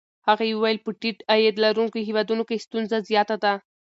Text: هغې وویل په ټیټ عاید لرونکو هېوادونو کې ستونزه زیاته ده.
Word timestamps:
هغې 0.27 0.55
وویل 0.55 0.79
په 0.83 0.91
ټیټ 0.99 1.17
عاید 1.29 1.55
لرونکو 1.63 1.97
هېوادونو 2.07 2.43
کې 2.49 2.63
ستونزه 2.65 2.97
زیاته 3.09 3.35
ده. 3.43 3.53